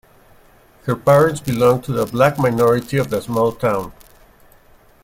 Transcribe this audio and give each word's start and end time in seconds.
Her 0.85 0.95
parents 0.95 1.41
belonged 1.41 1.83
to 1.83 1.91
the 1.91 2.07
black 2.07 2.39
minority 2.39 2.97
of 2.97 3.11
the 3.11 3.21
small 3.21 3.51
town. 3.51 3.93